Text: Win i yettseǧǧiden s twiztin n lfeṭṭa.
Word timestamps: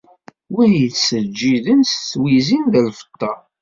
Win 0.53 0.71
i 0.77 0.81
yettseǧǧiden 0.81 1.81
s 1.91 1.93
twiztin 2.11 2.65
n 2.83 2.85
lfeṭṭa. 2.87 3.33